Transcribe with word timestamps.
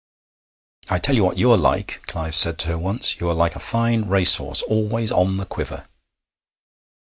'I 0.89 0.97
tell 0.97 1.15
you 1.15 1.23
what 1.23 1.37
you 1.37 1.51
are 1.51 1.57
like,' 1.57 2.01
said 2.01 2.07
Clive 2.07 2.57
to 2.57 2.67
her 2.69 2.77
once: 2.79 3.19
'you 3.19 3.29
are 3.29 3.35
like 3.35 3.55
a 3.55 3.59
fine 3.59 4.07
racehorse, 4.07 4.63
always 4.63 5.11
on 5.11 5.35
the 5.37 5.45
quiver.' 5.45 5.87